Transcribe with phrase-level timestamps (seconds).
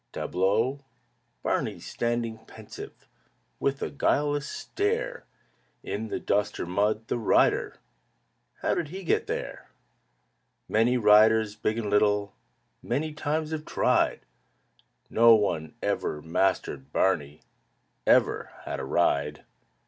[0.13, 0.83] Tableau
[1.43, 3.07] Barney standing pensive
[3.59, 5.25] With a guileless stare.
[5.83, 7.77] In the dust or mud, the rider!
[8.63, 9.69] How did he get there?
[10.67, 12.33] Many riders, big and little,
[12.81, 14.21] Many times have tried;
[15.07, 17.43] No one ever mastered Barney,
[18.07, 19.43] Ever had a ride.